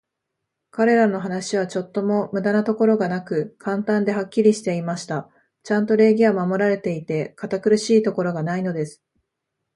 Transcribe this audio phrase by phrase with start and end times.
[0.71, 5.29] 彼等の話は、ちょっとも無駄なところがなく、簡単で、はっきりしていました。
[5.61, 9.03] ちゃんと礼儀は守られていて、堅苦しいところがないのです。